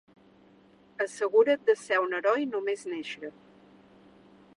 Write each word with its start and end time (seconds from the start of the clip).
Assegura't 1.03 1.67
de 1.67 1.75
ser 1.81 1.99
un 2.05 2.17
heroi 2.21 2.47
només 2.55 2.87
néixer! 2.95 3.31